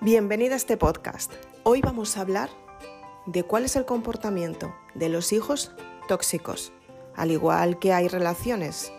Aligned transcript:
Bienvenida 0.00 0.54
a 0.54 0.56
este 0.56 0.76
podcast. 0.76 1.32
Hoy 1.64 1.80
vamos 1.80 2.16
a 2.16 2.20
hablar 2.20 2.50
de 3.26 3.42
cuál 3.42 3.64
es 3.64 3.74
el 3.74 3.84
comportamiento 3.84 4.72
de 4.94 5.08
los 5.08 5.32
hijos 5.32 5.72
tóxicos. 6.06 6.72
Al 7.16 7.32
igual 7.32 7.80
que 7.80 7.92
hay 7.92 8.06
relaciones 8.06 8.92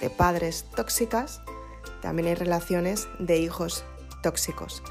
de 0.00 0.10
padres 0.10 0.66
tóxicas, 0.74 1.40
también 2.00 2.26
hay 2.26 2.34
relaciones 2.34 3.06
de 3.20 3.38
hijos 3.38 3.84
tóxicos. 4.24 4.82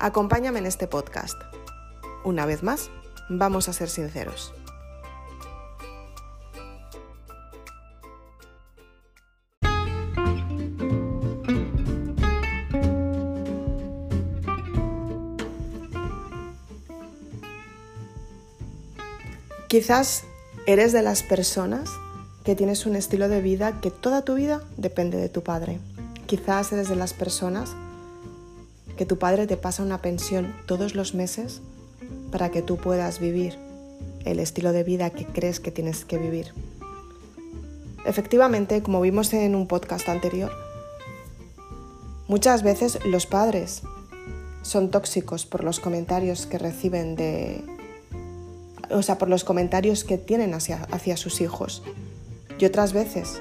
Acompáñame 0.00 0.58
en 0.58 0.66
este 0.66 0.88
podcast. 0.88 1.40
Una 2.24 2.44
vez 2.44 2.64
más, 2.64 2.90
vamos 3.28 3.68
a 3.68 3.72
ser 3.74 3.90
sinceros. 3.90 4.52
Quizás 19.68 20.24
eres 20.66 20.92
de 20.92 21.02
las 21.02 21.22
personas 21.22 21.90
que 22.42 22.56
tienes 22.56 22.86
un 22.86 22.96
estilo 22.96 23.28
de 23.28 23.42
vida 23.42 23.82
que 23.82 23.90
toda 23.90 24.22
tu 24.22 24.34
vida 24.34 24.62
depende 24.78 25.18
de 25.18 25.28
tu 25.28 25.42
padre. 25.42 25.78
Quizás 26.24 26.72
eres 26.72 26.88
de 26.88 26.96
las 26.96 27.12
personas 27.12 27.76
que 28.96 29.04
tu 29.04 29.18
padre 29.18 29.46
te 29.46 29.58
pasa 29.58 29.82
una 29.82 30.00
pensión 30.00 30.56
todos 30.64 30.94
los 30.94 31.14
meses 31.14 31.60
para 32.32 32.50
que 32.50 32.62
tú 32.62 32.78
puedas 32.78 33.20
vivir 33.20 33.58
el 34.24 34.38
estilo 34.38 34.72
de 34.72 34.84
vida 34.84 35.10
que 35.10 35.26
crees 35.26 35.60
que 35.60 35.70
tienes 35.70 36.06
que 36.06 36.16
vivir. 36.16 36.54
Efectivamente, 38.06 38.82
como 38.82 39.02
vimos 39.02 39.34
en 39.34 39.54
un 39.54 39.66
podcast 39.66 40.08
anterior, 40.08 40.50
muchas 42.26 42.62
veces 42.62 42.98
los 43.04 43.26
padres 43.26 43.82
son 44.62 44.90
tóxicos 44.90 45.44
por 45.44 45.62
los 45.62 45.78
comentarios 45.78 46.46
que 46.46 46.56
reciben 46.56 47.16
de 47.16 47.77
o 48.90 49.02
sea, 49.02 49.18
por 49.18 49.28
los 49.28 49.44
comentarios 49.44 50.04
que 50.04 50.18
tienen 50.18 50.54
hacia, 50.54 51.16
sus 51.16 51.40
hijos. 51.40 51.82
Y 52.58 52.64
otras 52.64 52.92
veces, 52.92 53.40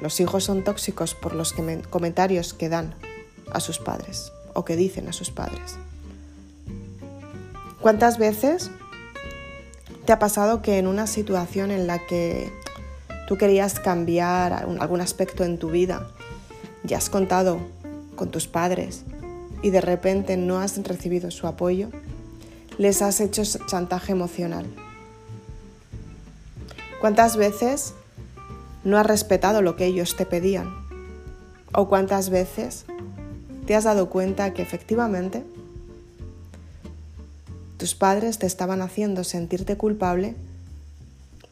los 0.00 0.20
hijos 0.20 0.44
son 0.44 0.64
tóxicos 0.64 1.14
por 1.14 1.34
los 1.34 1.54
comentarios 1.90 2.54
que 2.54 2.68
dan 2.68 2.94
a 3.52 3.60
sus 3.60 3.78
padres 3.78 4.32
o 4.54 4.64
que 4.64 4.76
dicen 4.76 5.08
a 5.08 5.12
sus 5.12 5.30
padres. 5.30 5.76
¿Cuántas 7.80 8.18
veces 8.18 8.70
te 10.04 10.12
ha 10.12 10.18
pasado 10.18 10.62
que 10.62 10.78
en 10.78 10.86
una 10.86 11.06
situación 11.06 11.70
en 11.70 11.86
la 11.86 12.06
que 12.06 12.52
tú 13.26 13.38
querías 13.38 13.80
cambiar 13.80 14.52
algún 14.52 15.00
aspecto 15.00 15.44
en 15.44 15.58
tu 15.58 15.70
vida, 15.70 16.10
ya 16.84 16.98
has 16.98 17.08
contado 17.10 17.58
con 18.16 18.30
tus 18.30 18.48
padres 18.48 19.04
y 19.62 19.70
de 19.70 19.80
repente 19.80 20.36
no 20.36 20.58
has 20.58 20.76
recibido 20.82 21.30
su 21.30 21.46
apoyo? 21.46 21.88
Les 22.80 23.02
has 23.02 23.20
hecho 23.20 23.42
chantaje 23.66 24.12
emocional? 24.12 24.64
¿Cuántas 26.98 27.36
veces 27.36 27.92
no 28.84 28.96
has 28.96 29.04
respetado 29.04 29.60
lo 29.60 29.76
que 29.76 29.84
ellos 29.84 30.16
te 30.16 30.24
pedían? 30.24 30.70
¿O 31.74 31.90
cuántas 31.90 32.30
veces 32.30 32.86
te 33.66 33.74
has 33.74 33.84
dado 33.84 34.08
cuenta 34.08 34.54
que 34.54 34.62
efectivamente 34.62 35.44
tus 37.76 37.94
padres 37.94 38.38
te 38.38 38.46
estaban 38.46 38.80
haciendo 38.80 39.24
sentirte 39.24 39.76
culpable 39.76 40.34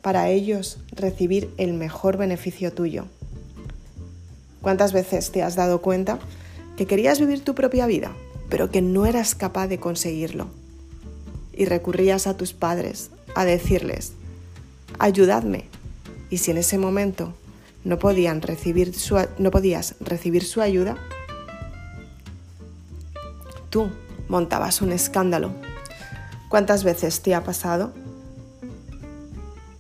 para 0.01 0.31
ellos 0.31 0.79
recibir 0.93 1.53
el 1.59 1.75
mejor 1.75 2.17
beneficio 2.17 2.73
tuyo? 2.73 3.05
¿Cuántas 4.63 4.95
veces 4.95 5.31
te 5.31 5.43
has 5.43 5.57
dado 5.57 5.83
cuenta 5.83 6.21
que 6.79 6.87
querías 6.87 7.21
vivir 7.21 7.45
tu 7.45 7.55
propia 7.55 7.87
vida, 7.87 8.17
pero 8.49 8.71
que 8.71 8.81
no 8.81 9.05
eras 9.05 9.35
capaz 9.35 9.67
de 9.67 9.79
conseguirlo? 9.79 10.58
Y 11.59 11.65
recurrías 11.65 12.29
a 12.29 12.37
tus 12.37 12.53
padres 12.53 13.11
a 13.35 13.45
decirles, 13.45 14.13
ayudadme. 15.01 15.65
Y 16.31 16.39
si 16.39 16.53
en 16.53 16.59
ese 16.59 16.79
momento 16.79 17.35
no, 17.85 17.99
podían 17.99 18.41
recibir 18.43 18.95
su, 18.95 19.19
no 19.39 19.51
podías 19.51 19.97
recibir 19.99 20.45
su 20.45 20.61
ayuda, 20.63 20.97
tú 23.71 23.91
montabas 24.29 24.81
un 24.83 24.93
escándalo. 24.93 25.51
¿Cuántas 26.49 26.85
veces 26.85 27.23
te 27.23 27.35
ha 27.35 27.43
pasado 27.43 27.93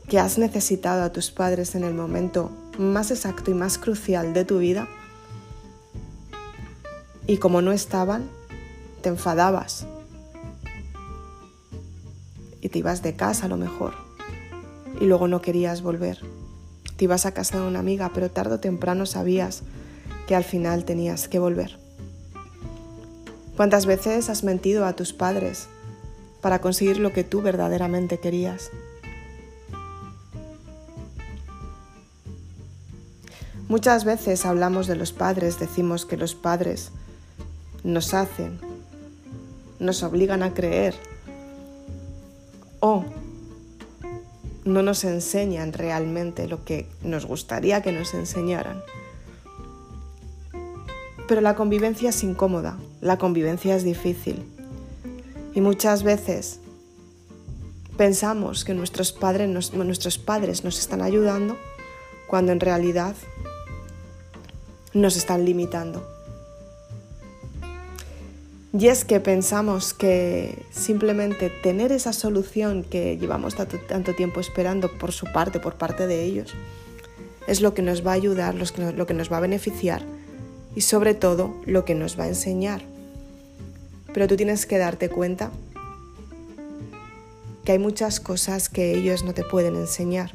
que 0.08 0.18
has 0.18 0.36
necesitado 0.36 1.04
a 1.04 1.12
tus 1.12 1.30
padres 1.30 1.76
en 1.76 1.84
el 1.84 1.94
momento 1.94 2.50
más 2.76 3.12
exacto 3.12 3.52
y 3.52 3.54
más 3.54 3.78
crucial 3.78 4.34
de 4.34 4.44
tu 4.44 4.58
vida? 4.58 4.88
Y 7.28 7.36
como 7.36 7.62
no 7.62 7.70
estaban, 7.70 8.28
te 9.00 9.10
enfadabas, 9.10 9.86
te 12.68 12.78
ibas 12.78 13.02
de 13.02 13.14
casa 13.14 13.46
a 13.46 13.48
lo 13.48 13.56
mejor 13.56 13.94
y 15.00 15.04
luego 15.04 15.28
no 15.28 15.42
querías 15.42 15.82
volver. 15.82 16.20
Te 16.96 17.04
ibas 17.04 17.26
a 17.26 17.32
casa 17.32 17.60
de 17.60 17.66
una 17.66 17.78
amiga, 17.78 18.10
pero 18.12 18.30
tarde 18.30 18.56
o 18.56 18.60
temprano 18.60 19.06
sabías 19.06 19.62
que 20.26 20.34
al 20.34 20.44
final 20.44 20.84
tenías 20.84 21.28
que 21.28 21.38
volver. 21.38 21.78
¿Cuántas 23.56 23.86
veces 23.86 24.28
has 24.30 24.44
mentido 24.44 24.86
a 24.86 24.94
tus 24.94 25.12
padres 25.12 25.68
para 26.40 26.60
conseguir 26.60 26.98
lo 26.98 27.12
que 27.12 27.24
tú 27.24 27.42
verdaderamente 27.42 28.18
querías? 28.18 28.70
Muchas 33.68 34.04
veces 34.04 34.46
hablamos 34.46 34.86
de 34.86 34.96
los 34.96 35.12
padres, 35.12 35.58
decimos 35.58 36.06
que 36.06 36.16
los 36.16 36.34
padres 36.34 36.90
nos 37.84 38.14
hacen, 38.14 38.58
nos 39.78 40.02
obligan 40.02 40.42
a 40.42 40.54
creer 40.54 40.94
o 42.80 43.04
no 44.64 44.82
nos 44.82 45.04
enseñan 45.04 45.72
realmente 45.72 46.46
lo 46.46 46.64
que 46.64 46.86
nos 47.02 47.26
gustaría 47.26 47.82
que 47.82 47.92
nos 47.92 48.14
enseñaran. 48.14 48.82
Pero 51.26 51.40
la 51.40 51.54
convivencia 51.54 52.10
es 52.10 52.22
incómoda, 52.22 52.78
la 53.00 53.18
convivencia 53.18 53.76
es 53.76 53.84
difícil. 53.84 54.44
Y 55.54 55.60
muchas 55.60 56.02
veces 56.02 56.60
pensamos 57.96 58.64
que 58.64 58.74
nuestros 58.74 59.12
padres 59.12 59.48
nos, 59.48 59.74
nuestros 59.74 60.18
padres 60.18 60.64
nos 60.64 60.78
están 60.78 61.02
ayudando 61.02 61.56
cuando 62.26 62.52
en 62.52 62.60
realidad 62.60 63.16
nos 64.94 65.16
están 65.16 65.44
limitando. 65.44 66.17
Y 68.78 68.86
es 68.86 69.04
que 69.04 69.18
pensamos 69.18 69.92
que 69.92 70.64
simplemente 70.70 71.50
tener 71.50 71.90
esa 71.90 72.12
solución 72.12 72.84
que 72.84 73.18
llevamos 73.18 73.56
tanto, 73.56 74.14
tiempo 74.14 74.38
esperando 74.38 74.88
por 74.98 75.10
su 75.10 75.26
parte, 75.32 75.58
por 75.58 75.74
parte 75.74 76.06
de 76.06 76.22
ellos, 76.22 76.54
es 77.48 77.60
lo 77.60 77.74
que 77.74 77.82
nos 77.82 78.06
va 78.06 78.12
a 78.12 78.14
ayudar, 78.14 78.54
lo 78.54 79.06
que 79.06 79.14
nos 79.14 79.32
va 79.32 79.38
a 79.38 79.40
beneficiar 79.40 80.04
y 80.76 80.82
sobre 80.82 81.14
todo 81.14 81.56
lo 81.66 81.84
que 81.84 81.96
nos 81.96 82.16
va 82.16 82.24
a 82.24 82.28
enseñar. 82.28 82.82
Pero 84.14 84.28
tú 84.28 84.36
tienes 84.36 84.64
que 84.64 84.78
darte 84.78 85.08
cuenta 85.08 85.50
que 87.64 87.72
hay 87.72 87.80
muchas 87.80 88.20
cosas 88.20 88.68
que 88.68 88.94
ellos 88.94 89.24
no 89.24 89.34
te 89.34 89.42
pueden 89.42 89.74
enseñar, 89.74 90.30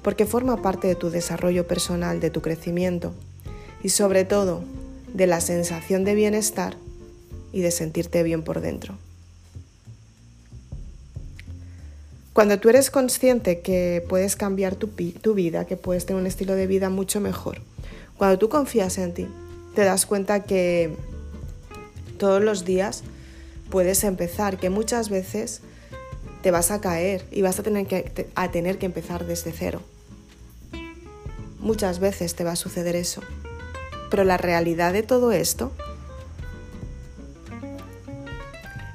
porque 0.00 0.26
forma 0.26 0.62
parte 0.62 0.86
de 0.86 0.94
tu 0.94 1.10
desarrollo 1.10 1.66
personal, 1.66 2.20
de 2.20 2.30
tu 2.30 2.40
crecimiento 2.40 3.14
y 3.82 3.88
sobre 3.88 4.24
todo 4.24 4.62
de 5.12 5.26
la 5.26 5.40
sensación 5.40 6.04
de 6.04 6.14
bienestar 6.14 6.76
y 7.54 7.62
de 7.62 7.70
sentirte 7.70 8.24
bien 8.24 8.42
por 8.42 8.60
dentro. 8.60 8.98
Cuando 12.32 12.58
tú 12.58 12.68
eres 12.68 12.90
consciente 12.90 13.60
que 13.60 14.04
puedes 14.08 14.34
cambiar 14.34 14.74
tu, 14.74 14.88
tu, 14.88 15.34
vida, 15.34 15.64
que 15.64 15.76
puedes 15.76 16.04
tener 16.04 16.20
un 16.20 16.26
estilo 16.26 16.56
de 16.56 16.66
vida 16.66 16.90
mucho 16.90 17.20
mejor, 17.20 17.60
cuando 18.18 18.40
tú 18.40 18.48
confías 18.48 18.98
en 18.98 19.14
ti, 19.14 19.28
te 19.76 19.84
das 19.84 20.04
cuenta 20.04 20.42
que 20.42 20.96
todos 22.18 22.42
los 22.42 22.64
días 22.64 23.04
puedes 23.70 24.02
empezar, 24.02 24.58
que 24.58 24.68
muchas 24.68 25.08
veces 25.08 25.60
te 26.42 26.50
vas 26.50 26.72
a 26.72 26.80
caer 26.80 27.24
y 27.30 27.42
vas 27.42 27.60
a 27.60 27.62
tener 27.62 27.86
que, 27.86 28.26
a 28.34 28.50
tener 28.50 28.78
que 28.78 28.86
empezar 28.86 29.26
desde 29.26 29.52
cero. 29.52 29.80
Muchas 31.60 32.00
veces 32.00 32.34
te 32.34 32.42
va 32.42 32.52
a 32.52 32.56
suceder 32.56 32.96
eso. 32.96 33.20
Pero 34.10 34.24
la 34.24 34.38
realidad 34.38 34.92
de 34.92 35.04
todo 35.04 35.30
esto 35.30 35.70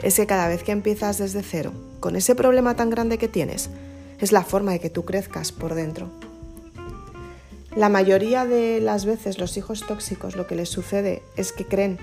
es 0.01 0.15
que 0.15 0.27
cada 0.27 0.47
vez 0.47 0.63
que 0.63 0.71
empiezas 0.71 1.17
desde 1.17 1.43
cero, 1.43 1.73
con 1.99 2.15
ese 2.15 2.35
problema 2.35 2.75
tan 2.75 2.89
grande 2.89 3.17
que 3.17 3.27
tienes, 3.27 3.69
es 4.19 4.31
la 4.31 4.43
forma 4.43 4.71
de 4.71 4.79
que 4.79 4.89
tú 4.89 5.05
crezcas 5.05 5.51
por 5.51 5.75
dentro. 5.75 6.09
La 7.75 7.89
mayoría 7.89 8.45
de 8.45 8.79
las 8.81 9.05
veces 9.05 9.37
los 9.37 9.55
hijos 9.57 9.85
tóxicos 9.85 10.35
lo 10.35 10.47
que 10.47 10.55
les 10.55 10.69
sucede 10.69 11.21
es 11.37 11.51
que 11.51 11.65
creen 11.65 11.99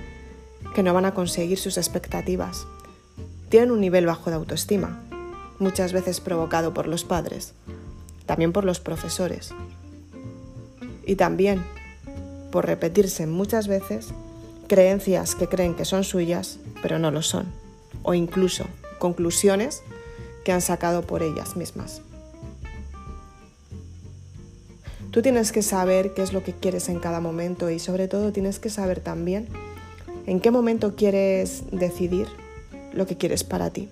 que 0.74 0.82
no 0.82 0.94
van 0.94 1.04
a 1.04 1.14
conseguir 1.14 1.58
sus 1.58 1.76
expectativas. 1.76 2.66
Tienen 3.48 3.70
un 3.70 3.80
nivel 3.80 4.06
bajo 4.06 4.30
de 4.30 4.36
autoestima, 4.36 5.02
muchas 5.58 5.92
veces 5.92 6.20
provocado 6.20 6.72
por 6.74 6.86
los 6.86 7.04
padres, 7.04 7.54
también 8.26 8.52
por 8.52 8.64
los 8.64 8.80
profesores 8.80 9.50
y 11.04 11.16
también 11.16 11.64
por 12.50 12.66
repetirse 12.66 13.26
muchas 13.26 13.68
veces 13.68 14.08
creencias 14.68 15.34
que 15.34 15.48
creen 15.48 15.74
que 15.74 15.84
son 15.84 16.04
suyas, 16.04 16.58
pero 16.82 16.98
no 16.98 17.10
lo 17.10 17.22
son, 17.22 17.52
o 18.06 18.14
incluso 18.14 18.64
conclusiones 18.98 19.82
que 20.44 20.52
han 20.52 20.62
sacado 20.62 21.02
por 21.02 21.22
ellas 21.22 21.56
mismas. 21.56 22.00
Tú 25.10 25.22
tienes 25.22 25.50
que 25.50 25.62
saber 25.62 26.14
qué 26.14 26.22
es 26.22 26.32
lo 26.32 26.44
que 26.44 26.52
quieres 26.52 26.88
en 26.88 27.00
cada 27.00 27.20
momento 27.20 27.68
y 27.68 27.78
sobre 27.78 28.06
todo 28.06 28.32
tienes 28.32 28.58
que 28.58 28.70
saber 28.70 29.00
también 29.00 29.48
en 30.26 30.40
qué 30.40 30.50
momento 30.50 30.94
quieres 30.94 31.64
decidir 31.72 32.28
lo 32.92 33.06
que 33.06 33.16
quieres 33.16 33.42
para 33.42 33.70
ti. 33.70 33.88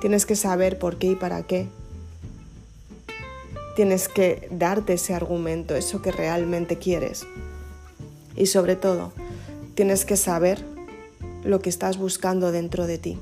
Tienes 0.00 0.24
que 0.24 0.36
saber 0.36 0.78
por 0.78 0.98
qué 0.98 1.08
y 1.08 1.14
para 1.16 1.42
qué. 1.42 1.68
Tienes 3.76 4.08
que 4.08 4.48
darte 4.50 4.94
ese 4.94 5.14
argumento, 5.14 5.74
eso 5.74 6.02
que 6.02 6.12
realmente 6.12 6.78
quieres. 6.78 7.26
Y 8.36 8.46
sobre 8.46 8.76
todo, 8.76 9.12
tienes 9.74 10.04
que 10.04 10.16
saber 10.16 10.71
lo 11.44 11.60
que 11.60 11.70
estás 11.70 11.98
buscando 11.98 12.52
dentro 12.52 12.86
de 12.86 12.98
ti. 12.98 13.18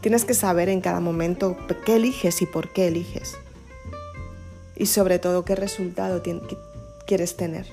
Tienes 0.00 0.24
que 0.24 0.34
saber 0.34 0.68
en 0.68 0.80
cada 0.80 1.00
momento 1.00 1.56
qué 1.84 1.96
eliges 1.96 2.40
y 2.42 2.46
por 2.46 2.72
qué 2.72 2.88
eliges. 2.88 3.36
Y 4.76 4.86
sobre 4.86 5.18
todo 5.18 5.44
qué 5.44 5.56
resultado 5.56 6.22
quieres 7.06 7.36
tener. 7.36 7.66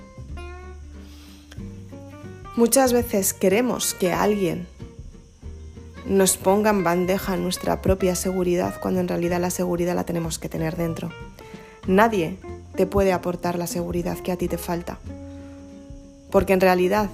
Muchas 2.55 2.93
veces 2.93 3.33
queremos 3.33 3.93
que 3.93 4.13
alguien 4.13 4.67
nos 6.07 6.37
ponga 6.37 6.69
en 6.69 6.83
bandeja 6.83 7.35
nuestra 7.35 7.81
propia 7.81 8.15
seguridad 8.15 8.79
cuando 8.79 9.01
en 9.01 9.07
realidad 9.07 9.41
la 9.41 9.49
seguridad 9.49 9.95
la 9.95 10.05
tenemos 10.05 10.39
que 10.39 10.49
tener 10.49 10.75
dentro. 10.77 11.11
Nadie 11.87 12.37
te 12.75 12.87
puede 12.87 13.11
aportar 13.11 13.57
la 13.57 13.67
seguridad 13.67 14.17
que 14.19 14.31
a 14.31 14.37
ti 14.37 14.47
te 14.47 14.57
falta. 14.57 14.99
Porque 16.31 16.53
en 16.53 16.61
realidad 16.61 17.09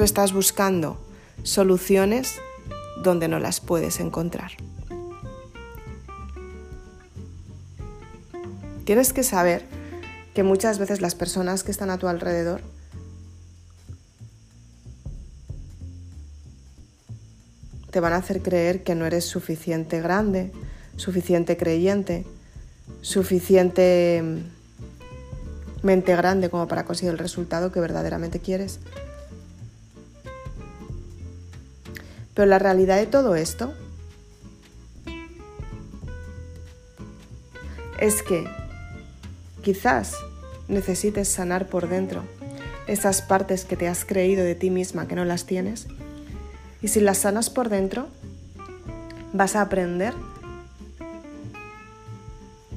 tú 0.00 0.04
estás 0.04 0.32
buscando 0.32 0.98
soluciones 1.42 2.36
donde 3.02 3.28
no 3.28 3.38
las 3.38 3.60
puedes 3.60 4.00
encontrar. 4.00 4.52
Tienes 8.86 9.12
que 9.12 9.22
saber 9.22 9.66
que 10.32 10.42
muchas 10.42 10.78
veces 10.78 11.02
las 11.02 11.14
personas 11.14 11.64
que 11.64 11.70
están 11.70 11.90
a 11.90 11.98
tu 11.98 12.08
alrededor 12.08 12.62
te 17.90 18.00
van 18.00 18.14
a 18.14 18.16
hacer 18.16 18.40
creer 18.40 18.82
que 18.82 18.94
no 18.94 19.04
eres 19.04 19.26
suficiente 19.26 20.00
grande, 20.00 20.50
suficiente 20.96 21.58
creyente, 21.58 22.24
suficientemente 23.02 24.50
grande 26.16 26.48
como 26.48 26.68
para 26.68 26.86
conseguir 26.86 27.12
el 27.12 27.18
resultado 27.18 27.70
que 27.70 27.80
verdaderamente 27.80 28.40
quieres. 28.40 28.80
Pero 32.40 32.48
la 32.48 32.58
realidad 32.58 32.96
de 32.96 33.04
todo 33.04 33.34
esto 33.34 33.74
es 37.98 38.22
que 38.22 38.48
quizás 39.62 40.14
necesites 40.66 41.28
sanar 41.28 41.68
por 41.68 41.86
dentro 41.86 42.24
esas 42.86 43.20
partes 43.20 43.66
que 43.66 43.76
te 43.76 43.88
has 43.88 44.06
creído 44.06 44.42
de 44.42 44.54
ti 44.54 44.70
misma 44.70 45.06
que 45.06 45.16
no 45.16 45.26
las 45.26 45.44
tienes. 45.44 45.86
Y 46.80 46.88
si 46.88 47.00
las 47.00 47.18
sanas 47.18 47.50
por 47.50 47.68
dentro, 47.68 48.08
vas 49.34 49.54
a 49.54 49.60
aprender 49.60 50.14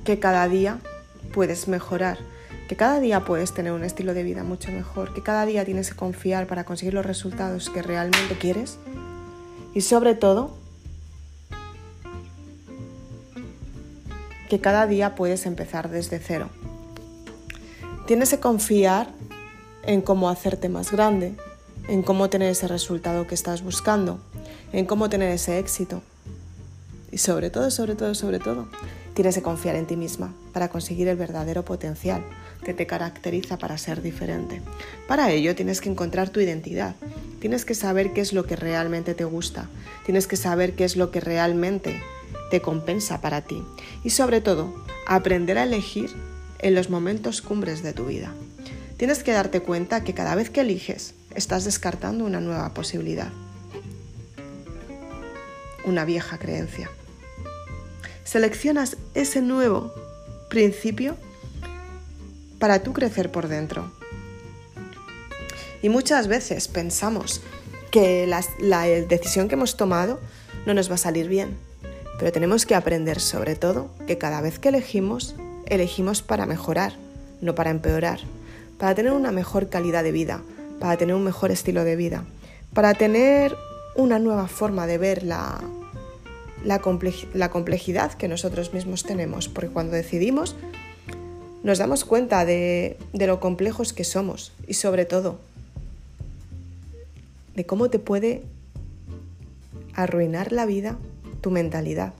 que 0.04 0.19
cada 0.19 0.50
día 0.50 0.80
puedes 1.33 1.69
mejorar, 1.69 2.18
que 2.68 2.75
cada 2.75 3.00
día 3.00 3.21
puedes 3.21 3.54
tener 3.54 3.71
un 3.71 3.86
estilo 3.86 4.13
de 4.13 4.24
vida 4.24 4.44
mucho 4.44 4.74
mejor, 4.74 5.13
que 5.13 5.24
cada 5.24 5.45
día 5.45 5.63
tienes 5.63 5.89
que 5.92 5.95
confiar 5.95 6.48
para 6.48 6.66
conseguir 6.66 6.94
los 6.94 7.06
resultados 7.06 7.69
que 7.69 7.81
realmente 7.81 8.38
quieres 8.38 8.77
y 9.73 9.81
sobre 9.81 10.15
todo, 10.15 10.51
que 14.49 14.59
cada 14.59 14.85
día 14.85 15.15
puedes 15.15 15.45
empezar 15.45 15.89
desde 15.89 16.19
cero. 16.19 16.49
Tienes 18.05 18.29
que 18.29 18.39
confiar 18.39 19.09
en 19.83 20.01
cómo 20.01 20.29
hacerte 20.29 20.69
más 20.69 20.91
grande, 20.91 21.35
en 21.87 22.03
cómo 22.03 22.29
tener 22.29 22.49
ese 22.49 22.67
resultado 22.67 23.25
que 23.25 23.35
estás 23.35 23.63
buscando, 23.63 24.19
en 24.71 24.85
cómo 24.85 25.09
tener 25.09 25.31
ese 25.31 25.57
éxito. 25.57 26.01
Y 27.11 27.17
sobre 27.17 27.49
todo, 27.49 27.71
sobre 27.71 27.95
todo, 27.95 28.13
sobre 28.15 28.39
todo, 28.39 28.67
tienes 29.13 29.35
que 29.35 29.41
confiar 29.41 29.75
en 29.75 29.87
ti 29.87 29.95
misma 29.95 30.33
para 30.51 30.69
conseguir 30.69 31.07
el 31.07 31.17
verdadero 31.17 31.63
potencial 31.65 32.23
que 32.63 32.74
te 32.74 32.88
caracteriza 32.88 33.57
para 33.57 33.77
ser 33.77 34.01
diferente. 34.01 34.62
Para 35.07 35.31
ello 35.31 35.56
tienes 35.56 35.81
que 35.81 35.89
encontrar 35.89 36.30
tu 36.30 36.39
identidad, 36.39 36.95
tienes 37.39 37.65
que 37.65 37.75
saber 37.75 38.13
qué 38.13 38.21
es 38.21 38.33
lo 38.33 38.45
que 38.45 38.56
realmente 38.56 39.13
te 39.13 39.25
gusta, 39.25 39.69
tienes 40.06 40.27
que 40.27 40.38
saber 40.38 40.74
qué 40.74 40.86
es 40.86 40.95
lo 40.95 41.12
que 41.12 41.19
realmente 41.19 42.01
te 42.50 42.62
compensa 42.62 43.21
para 43.21 43.42
ti 43.42 43.63
y 44.04 44.12
sobre 44.12 44.42
todo 44.42 44.74
aprender 45.07 45.57
a 45.57 45.63
elegir 45.63 46.10
en 46.60 46.75
los 46.75 46.89
momentos 46.89 47.42
cumbres 47.42 47.83
de 47.83 47.94
tu 47.94 48.06
vida. 48.06 48.33
Tienes 48.98 49.24
que 49.24 49.31
darte 49.31 49.62
cuenta 49.62 50.04
que 50.04 50.13
cada 50.13 50.36
vez 50.36 50.50
que 50.50 50.62
eliges 50.62 51.13
estás 51.36 51.66
descartando 51.66 52.25
una 52.25 52.39
nueva 52.39 52.74
posibilidad, 52.74 53.30
una 55.86 56.06
vieja 56.06 56.38
creencia. 56.38 56.89
Seleccionas 58.24 58.98
ese 59.13 59.42
nuevo 59.42 59.94
principio 60.50 61.18
para 62.63 62.81
tú 62.81 62.94
crecer 62.94 63.30
por 63.30 63.50
dentro. 63.50 63.92
Y 65.81 65.89
muchas 65.89 66.30
veces 66.30 66.69
pensamos 66.69 67.42
que 67.92 68.25
la, 68.25 68.86
decisión 68.86 69.50
que 69.50 69.56
hemos 69.56 69.75
tomado 69.75 70.21
no 70.65 70.74
nos 70.74 70.89
va 70.89 70.95
a 70.95 70.98
salir 70.98 71.27
bien, 71.27 71.57
pero 72.18 72.31
tenemos 72.31 72.65
que 72.65 72.75
aprender 72.75 73.19
sobre 73.19 73.57
todo 73.57 73.89
que 74.07 74.18
cada 74.18 74.39
vez 74.39 74.60
que 74.60 74.69
elegimos, 74.69 75.36
elegimos 75.65 76.21
para 76.21 76.45
mejorar, 76.45 76.94
no 77.42 77.54
para 77.54 77.69
empeorar, 77.69 78.21
para 78.77 78.95
tener 78.95 79.12
una 79.12 79.33
mejor 79.33 79.68
calidad 79.68 80.06
de 80.06 80.13
vida, 80.13 80.42
para 80.80 80.95
tener 80.95 81.16
un 81.16 81.25
mejor 81.25 81.51
estilo 81.51 81.83
de 81.83 81.98
vida, 81.98 82.24
para 82.74 82.94
tener 82.94 83.57
una 83.98 84.19
nueva 84.19 84.48
forma 84.48 84.88
de 84.88 84.98
ver 84.98 85.24
la, 85.24 85.59
complejidad 86.80 88.13
que 88.13 88.30
nosotros 88.30 88.74
mismos 88.74 89.04
tenemos, 89.04 89.50
porque 89.50 89.69
cuando 89.69 89.98
decidimos 89.98 90.56
nos 91.63 91.77
damos 91.77 92.04
cuenta 92.04 92.45
de, 92.45 92.98
lo 93.13 93.39
complejos 93.39 93.94
que 93.94 94.04
somos 94.04 94.51
y 94.68 94.74
sobre 94.74 95.06
todo 95.06 95.39
de 97.56 97.66
cómo 97.66 97.90
te 97.90 97.99
puede 97.99 98.44
arruinar 99.94 100.52
la 100.52 100.66
vida 100.66 100.97
tu 101.42 101.52
mentalidad. 101.52 102.14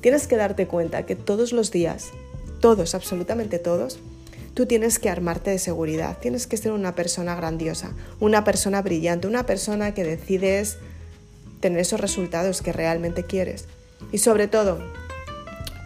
Tienes 0.00 0.26
que 0.26 0.36
darte 0.36 0.66
cuenta 0.66 1.06
que 1.06 1.16
todos 1.16 1.52
los 1.52 1.70
días, 1.70 2.10
todos, 2.60 2.94
absolutamente 2.94 3.58
todos, 3.58 3.98
tú 4.54 4.66
tienes 4.66 4.98
que 4.98 5.08
armarte 5.08 5.50
de 5.50 5.58
seguridad, 5.58 6.18
tienes 6.18 6.46
que 6.46 6.56
ser 6.56 6.72
una 6.72 6.94
persona 6.94 7.34
grandiosa, 7.34 7.92
una 8.20 8.42
persona 8.44 8.82
brillante, 8.82 9.28
una 9.28 9.46
persona 9.46 9.94
que 9.94 10.04
decides 10.04 10.78
tener 11.60 11.78
esos 11.78 12.00
resultados 12.00 12.60
que 12.60 12.72
realmente 12.72 13.24
quieres. 13.24 13.66
Y 14.12 14.18
sobre 14.18 14.48
todo, 14.48 14.78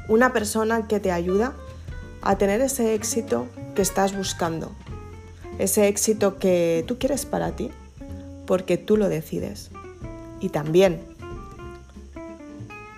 una 0.09 0.33
persona 0.33 0.89
que 0.89 1.01
te 1.01 1.13
ayuda 1.13 1.55
a 2.23 2.37
tener 2.39 2.61
ese 2.61 2.95
éxito 2.95 3.47
que 3.75 3.83
estás 3.83 4.17
buscando, 4.17 4.73
ese 5.59 5.89
éxito 5.89 6.39
que 6.39 6.85
tú 6.87 6.99
quieres 6.99 7.27
para 7.27 7.53
ti, 7.53 7.71
porque 8.47 8.79
tú 8.79 8.97
lo 8.97 9.09
decides. 9.09 9.71
Y 10.41 10.51
también 10.51 11.01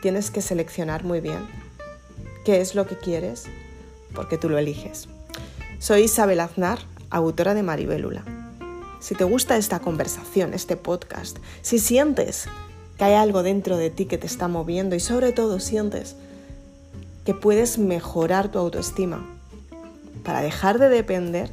tienes 0.02 0.30
que 0.30 0.42
seleccionar 0.42 1.04
muy 1.04 1.20
bien 1.20 1.46
qué 2.44 2.60
es 2.60 2.74
lo 2.74 2.86
que 2.86 2.96
quieres, 2.96 3.44
porque 4.14 4.38
tú 4.38 4.48
lo 4.48 4.58
eliges. 4.58 5.08
Soy 5.78 6.02
Isabel 6.02 6.40
Aznar, 6.40 6.78
autora 7.10 7.54
de 7.54 7.62
Maribélula. 7.62 8.24
Si 9.00 9.14
te 9.14 9.24
gusta 9.24 9.56
esta 9.56 9.80
conversación, 9.80 10.52
este 10.52 10.76
podcast, 10.76 11.38
si 11.62 11.78
sientes 11.78 12.46
que 12.98 13.04
hay 13.04 13.14
algo 13.14 13.42
dentro 13.42 13.78
de 13.78 13.88
ti 13.88 14.04
que 14.04 14.18
te 14.18 14.26
está 14.26 14.46
moviendo 14.46 14.94
y 14.94 15.00
sobre 15.00 15.32
todo 15.32 15.58
sientes 15.58 16.16
que 17.24 17.34
puedes 17.34 17.78
mejorar 17.78 18.50
tu 18.50 18.58
autoestima 18.58 19.26
para 20.24 20.40
dejar 20.40 20.78
de 20.78 20.88
depender 20.88 21.50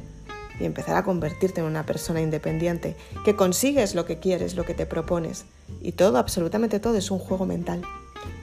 y 0.60 0.64
empezar 0.64 0.96
a 0.96 1.04
convertirte 1.04 1.60
en 1.60 1.66
una 1.66 1.86
persona 1.86 2.20
independiente, 2.20 2.96
que 3.24 3.36
consigues 3.36 3.94
lo 3.94 4.04
que 4.04 4.18
quieres, 4.18 4.56
lo 4.56 4.64
que 4.64 4.74
te 4.74 4.86
propones. 4.86 5.44
Y 5.80 5.92
todo, 5.92 6.18
absolutamente 6.18 6.80
todo, 6.80 6.96
es 6.96 7.10
un 7.10 7.18
juego 7.18 7.46
mental. 7.46 7.82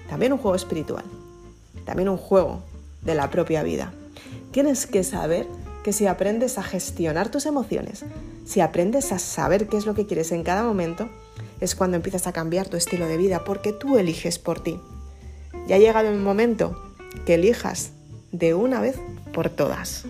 También 0.09 0.33
un 0.33 0.39
juego 0.39 0.55
espiritual. 0.55 1.03
También 1.85 2.09
un 2.09 2.17
juego 2.17 2.61
de 3.01 3.15
la 3.15 3.29
propia 3.29 3.63
vida. 3.63 3.93
Tienes 4.51 4.87
que 4.87 5.03
saber 5.03 5.45
que 5.83 5.93
si 5.93 6.07
aprendes 6.07 6.57
a 6.57 6.63
gestionar 6.63 7.29
tus 7.29 7.45
emociones, 7.45 8.05
si 8.45 8.61
aprendes 8.61 9.11
a 9.11 9.19
saber 9.19 9.67
qué 9.67 9.77
es 9.77 9.85
lo 9.85 9.93
que 9.93 10.05
quieres 10.05 10.31
en 10.31 10.43
cada 10.43 10.63
momento, 10.63 11.09
es 11.59 11.75
cuando 11.75 11.97
empiezas 11.97 12.27
a 12.27 12.33
cambiar 12.33 12.69
tu 12.69 12.77
estilo 12.77 13.07
de 13.07 13.17
vida, 13.17 13.43
porque 13.43 13.73
tú 13.73 13.97
eliges 13.97 14.39
por 14.39 14.61
ti. 14.61 14.79
Ya 15.67 15.75
ha 15.75 15.79
llegado 15.79 16.09
el 16.09 16.19
momento 16.19 16.84
que 17.25 17.35
elijas 17.35 17.91
de 18.31 18.53
una 18.53 18.81
vez 18.81 18.99
por 19.33 19.49
todas. 19.49 20.05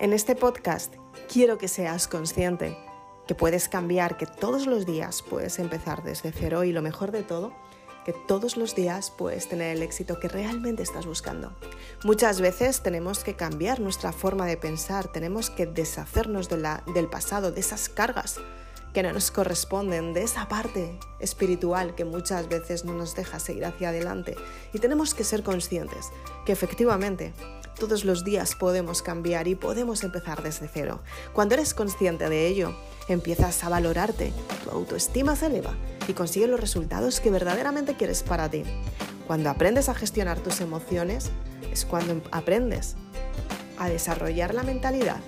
En 0.00 0.12
este 0.12 0.34
podcast 0.36 0.94
quiero 1.32 1.56
que 1.56 1.68
seas 1.68 2.08
consciente 2.08 2.76
que 3.26 3.34
puedes 3.34 3.68
cambiar, 3.68 4.16
que 4.16 4.26
todos 4.26 4.66
los 4.66 4.84
días 4.84 5.22
puedes 5.22 5.58
empezar 5.58 6.02
desde 6.02 6.30
cero 6.30 6.64
y 6.64 6.72
lo 6.72 6.82
mejor 6.82 7.10
de 7.10 7.22
todo, 7.22 7.54
que 8.04 8.12
todos 8.12 8.56
los 8.56 8.74
días 8.74 9.10
puedes 9.10 9.48
tener 9.48 9.74
el 9.74 9.82
éxito 9.82 10.20
que 10.20 10.28
realmente 10.28 10.82
estás 10.82 11.06
buscando. 11.06 11.56
Muchas 12.04 12.40
veces 12.40 12.82
tenemos 12.82 13.24
que 13.24 13.34
cambiar 13.34 13.80
nuestra 13.80 14.12
forma 14.12 14.44
de 14.44 14.58
pensar, 14.58 15.10
tenemos 15.10 15.48
que 15.48 15.64
deshacernos 15.64 16.50
de 16.50 16.58
la, 16.58 16.84
del 16.92 17.08
pasado, 17.08 17.50
de 17.50 17.60
esas 17.60 17.88
cargas 17.88 18.38
que 18.94 19.02
no 19.02 19.12
nos 19.12 19.32
corresponden, 19.32 20.14
de 20.14 20.22
esa 20.22 20.48
parte 20.48 20.98
espiritual 21.18 21.96
que 21.96 22.04
muchas 22.04 22.48
veces 22.48 22.84
no 22.84 22.94
nos 22.94 23.16
deja 23.16 23.40
seguir 23.40 23.66
hacia 23.66 23.88
adelante. 23.88 24.36
Y 24.72 24.78
tenemos 24.78 25.14
que 25.14 25.24
ser 25.24 25.42
conscientes 25.42 26.10
que 26.46 26.52
efectivamente 26.52 27.34
todos 27.78 28.04
los 28.04 28.22
días 28.22 28.54
podemos 28.54 29.02
cambiar 29.02 29.48
y 29.48 29.56
podemos 29.56 30.04
empezar 30.04 30.44
desde 30.44 30.68
cero. 30.72 31.02
Cuando 31.32 31.54
eres 31.54 31.74
consciente 31.74 32.28
de 32.28 32.46
ello, 32.46 32.72
empiezas 33.08 33.64
a 33.64 33.68
valorarte, 33.68 34.32
tu 34.62 34.70
autoestima 34.70 35.34
se 35.34 35.46
eleva 35.46 35.74
y 36.06 36.12
consigues 36.12 36.48
los 36.48 36.60
resultados 36.60 37.18
que 37.18 37.30
verdaderamente 37.30 37.96
quieres 37.96 38.22
para 38.22 38.48
ti. 38.48 38.62
Cuando 39.26 39.50
aprendes 39.50 39.88
a 39.88 39.94
gestionar 39.94 40.38
tus 40.38 40.60
emociones, 40.60 41.32
es 41.72 41.84
cuando 41.84 42.22
aprendes 42.30 42.94
a 43.76 43.88
desarrollar 43.88 44.54
la 44.54 44.62
mentalidad 44.62 45.20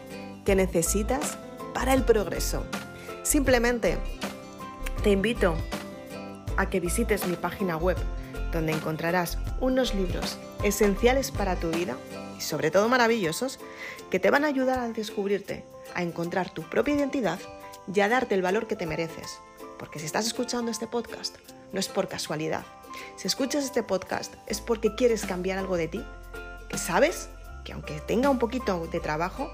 que 0.44 0.54
necesitas 0.54 1.36
para 1.74 1.94
el 1.94 2.04
progreso. 2.04 2.64
Simplemente 3.26 3.98
te 5.02 5.10
invito 5.10 5.56
a 6.56 6.70
que 6.70 6.78
visites 6.78 7.26
mi 7.26 7.34
página 7.34 7.76
web, 7.76 7.96
donde 8.52 8.70
encontrarás 8.70 9.36
unos 9.58 9.96
libros 9.96 10.38
esenciales 10.62 11.32
para 11.32 11.56
tu 11.56 11.72
vida 11.72 11.96
y 12.38 12.40
sobre 12.40 12.70
todo 12.70 12.88
maravillosos 12.88 13.58
que 14.10 14.20
te 14.20 14.30
van 14.30 14.44
a 14.44 14.46
ayudar 14.46 14.78
a 14.78 14.88
descubrirte, 14.90 15.64
a 15.92 16.04
encontrar 16.04 16.54
tu 16.54 16.62
propia 16.70 16.94
identidad 16.94 17.40
y 17.92 17.98
a 17.98 18.08
darte 18.08 18.36
el 18.36 18.42
valor 18.42 18.68
que 18.68 18.76
te 18.76 18.86
mereces. 18.86 19.40
Porque 19.76 19.98
si 19.98 20.06
estás 20.06 20.28
escuchando 20.28 20.70
este 20.70 20.86
podcast, 20.86 21.34
no 21.72 21.80
es 21.80 21.88
por 21.88 22.06
casualidad. 22.06 22.64
Si 23.16 23.26
escuchas 23.26 23.64
este 23.64 23.82
podcast 23.82 24.34
es 24.46 24.60
porque 24.60 24.94
quieres 24.94 25.26
cambiar 25.26 25.58
algo 25.58 25.76
de 25.76 25.88
ti, 25.88 26.06
que 26.68 26.78
sabes 26.78 27.28
que 27.64 27.72
aunque 27.72 27.98
tenga 27.98 28.30
un 28.30 28.38
poquito 28.38 28.86
de 28.86 29.00
trabajo, 29.00 29.50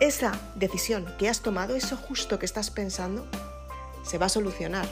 esa 0.00 0.38
decisión 0.54 1.06
que 1.18 1.28
has 1.28 1.40
tomado, 1.40 1.74
eso 1.74 1.96
justo 1.96 2.38
que 2.38 2.46
estás 2.46 2.70
pensando, 2.70 3.26
se 4.04 4.18
va 4.18 4.26
a 4.26 4.30
solucionar 4.30 4.86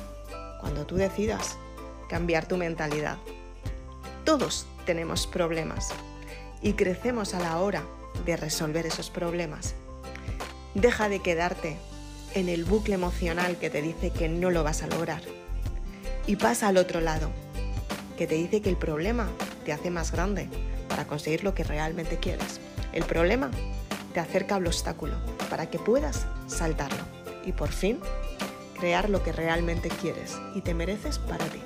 cuando 0.61 0.87
tú 0.87 0.97
decidas 0.97 1.57
cambiar 2.09 2.47
tu 2.47 2.57
mentalidad. 2.57 3.19
Todos 4.25 4.67
tenemos 4.87 5.27
problemas 5.27 5.91
y 6.63 6.73
crecemos 6.73 7.35
a 7.35 7.41
la 7.41 7.59
hora 7.59 7.85
de 8.25 8.37
resolver 8.37 8.87
esos 8.87 9.11
problemas. 9.11 9.75
Deja 10.75 11.09
de 11.09 11.21
quedarte 11.21 11.77
en 12.35 12.49
el 12.49 12.65
bucle 12.65 12.95
emocional 12.95 13.59
que 13.59 13.71
te 13.71 13.83
dice 13.83 14.11
que 14.11 14.29
no 14.29 14.51
lo 14.51 14.65
vas 14.65 14.83
a 14.83 14.87
lograr 14.87 15.23
y 16.27 16.37
pasa 16.37 16.69
al 16.69 16.79
otro 16.79 17.01
lado, 17.01 17.31
que 18.17 18.27
te 18.27 18.35
dice 18.37 18.63
que 18.63 18.71
el 18.71 18.77
problema 18.77 19.29
te 19.65 19.73
hace 19.73 19.91
más 19.91 20.11
grande 20.13 20.49
para 20.89 21.07
conseguir 21.07 21.45
lo 21.45 21.55
que 21.55 21.65
realmente 21.65 22.19
quieres. 22.19 22.61
El 22.93 23.05
problema 23.05 23.51
te 24.15 24.21
acerca 24.21 24.55
al 24.55 24.67
obstáculo 24.67 25.15
para 25.51 25.69
que 25.69 25.79
puedas 25.79 26.27
saltarlo 26.47 27.03
y 27.45 27.53
por 27.53 27.69
fin 27.69 28.01
crear 28.79 29.11
lo 29.11 29.23
que 29.23 29.33
realmente 29.33 29.89
quieres 29.89 30.39
y 30.55 30.63
te 30.63 30.73
mereces 30.73 31.19
para 31.19 31.45
ti. 31.47 31.61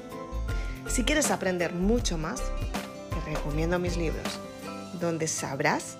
Si 0.89 1.05
quieres 1.05 1.31
aprender 1.31 1.75
mucho 1.75 2.19
más, 2.19 2.43
te 3.11 3.35
recomiendo 3.35 3.79
mis 3.79 3.97
libros 3.97 4.41
donde 5.01 5.29
sabrás 5.29 5.97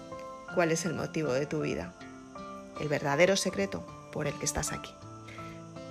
cuál 0.55 0.73
es 0.73 0.85
el 0.85 0.95
motivo 0.95 1.33
de 1.33 1.47
tu 1.47 1.61
vida, 1.61 1.93
el 2.81 2.89
verdadero 2.89 3.37
secreto 3.37 3.85
por 4.13 4.27
el 4.27 4.35
que 4.35 4.47
estás 4.47 4.73
aquí. 4.73 4.93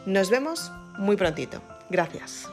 Nos 0.06 0.30
vemos 0.30 0.72
muy 0.98 1.16
prontito. 1.16 1.62
Gracias. 1.90 2.50